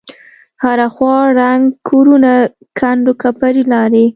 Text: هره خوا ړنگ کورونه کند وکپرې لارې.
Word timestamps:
هره 0.63 0.87
خوا 0.95 1.15
ړنگ 1.37 1.63
کورونه 1.89 2.33
کند 2.79 3.01
وکپرې 3.09 3.63
لارې. 3.73 4.05